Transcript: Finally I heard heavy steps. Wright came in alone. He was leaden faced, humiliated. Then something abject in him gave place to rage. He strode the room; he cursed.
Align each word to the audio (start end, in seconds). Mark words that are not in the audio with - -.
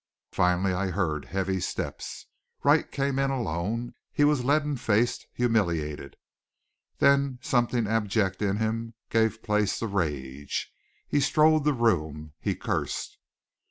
Finally 0.31 0.73
I 0.73 0.87
heard 0.87 1.25
heavy 1.25 1.59
steps. 1.59 2.25
Wright 2.63 2.91
came 2.91 3.19
in 3.19 3.29
alone. 3.29 3.93
He 4.11 4.23
was 4.23 4.43
leaden 4.43 4.75
faced, 4.75 5.27
humiliated. 5.31 6.15
Then 6.97 7.37
something 7.43 7.85
abject 7.85 8.41
in 8.41 8.57
him 8.57 8.95
gave 9.11 9.43
place 9.43 9.77
to 9.77 9.85
rage. 9.85 10.73
He 11.07 11.19
strode 11.19 11.65
the 11.65 11.73
room; 11.73 12.33
he 12.39 12.55
cursed. 12.55 13.19